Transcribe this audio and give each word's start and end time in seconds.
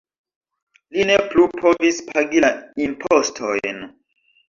Li 0.95 1.05
ne 1.09 1.19
plu 1.35 1.45
povis 1.59 2.01
pagi 2.09 2.45
la 2.49 2.53
impostojn. 2.89 3.83